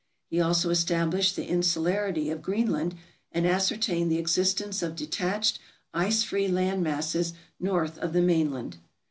[0.31, 2.95] He also established the insularity of Greenland,
[3.31, 5.59] and ascertained the existence of detached
[5.93, 8.77] ice free land masses north of the main land.